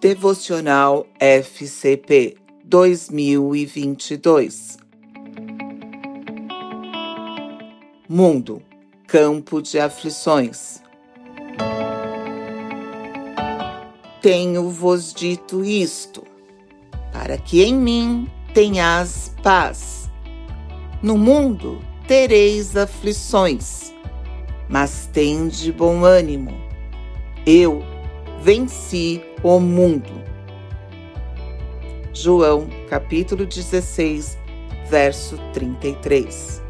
[0.00, 4.78] Devocional FCP 2022
[8.08, 8.62] Mundo
[9.08, 10.80] Campo de aflições.
[14.22, 16.24] Tenho-vos dito isto,
[17.12, 20.08] para que em mim tenhas paz.
[21.02, 23.92] No mundo tereis aflições,
[24.68, 26.52] mas tende bom ânimo.
[27.44, 27.82] Eu
[28.40, 30.10] venci o mundo.
[32.12, 34.38] João, capítulo 16,
[34.90, 36.62] verso 33.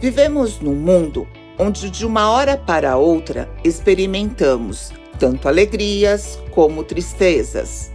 [0.00, 1.26] Vivemos num mundo
[1.58, 7.92] onde de uma hora para outra experimentamos tanto alegrias como tristezas.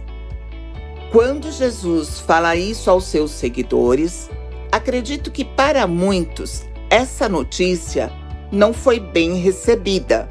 [1.12, 4.30] Quando Jesus fala isso aos seus seguidores,
[4.72, 8.10] acredito que para muitos essa notícia
[8.50, 10.28] não foi bem recebida.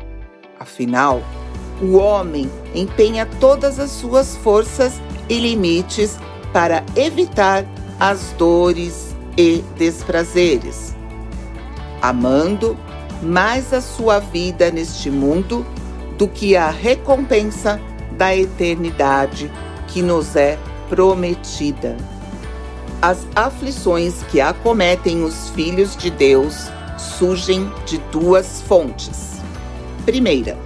[0.59, 1.23] Afinal,
[1.81, 6.19] o homem empenha todas as suas forças e limites
[6.51, 7.65] para evitar
[7.97, 10.93] as dores e desprazeres,
[12.01, 12.77] amando
[13.21, 15.65] mais a sua vida neste mundo
[16.17, 17.79] do que a recompensa
[18.17, 19.49] da eternidade
[19.87, 21.95] que nos é prometida.
[23.01, 29.38] As aflições que acometem os filhos de Deus surgem de duas fontes.
[30.09, 30.57] Primeira,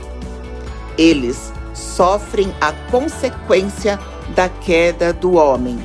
[0.97, 3.99] eles sofrem a consequência
[4.33, 5.77] da queda do homem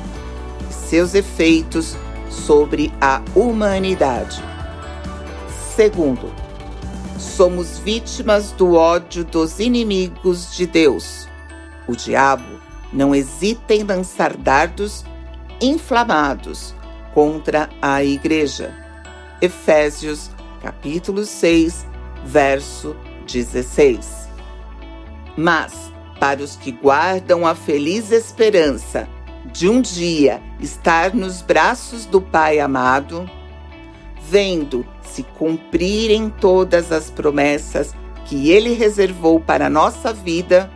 [0.69, 1.97] e seus efeitos
[2.29, 4.41] sobre a humanidade.
[5.75, 6.33] Segundo,
[7.17, 11.27] somos vítimas do ódio dos inimigos de Deus.
[11.85, 12.61] O diabo
[12.93, 15.03] não hesita em lançar dardos
[15.59, 16.73] inflamados
[17.13, 18.73] contra a igreja.
[19.41, 21.85] Efésios, capítulo 6,
[22.23, 22.95] verso
[23.31, 24.29] 16.
[25.37, 29.07] Mas, para os que guardam a feliz esperança
[29.53, 33.29] de um dia estar nos braços do Pai amado,
[34.29, 37.95] vendo se cumprirem todas as promessas
[38.25, 40.69] que Ele reservou para a nossa vida,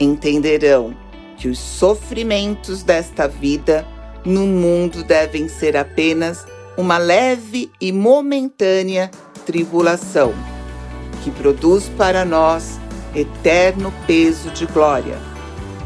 [0.00, 0.96] entenderão
[1.36, 3.86] que os sofrimentos desta vida
[4.24, 9.10] no mundo devem ser apenas uma leve e momentânea
[9.44, 10.32] tribulação,
[11.22, 12.80] que produz para nós
[13.14, 15.18] eterno peso de glória,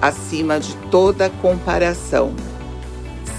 [0.01, 2.35] acima de toda comparação.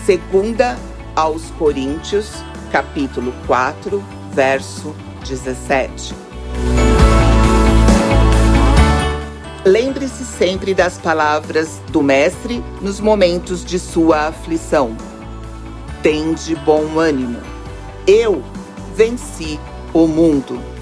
[0.06, 0.78] Segunda
[1.16, 2.32] aos Coríntios,
[2.72, 6.16] capítulo 4, verso 17.
[9.66, 14.96] Lembre-se sempre das palavras do Mestre nos momentos de sua aflição.
[16.02, 17.40] Tende bom ânimo.
[18.06, 18.42] Eu
[18.96, 19.60] venci
[19.94, 20.77] o mundo.